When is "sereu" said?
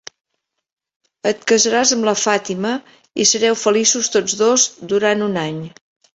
3.33-3.59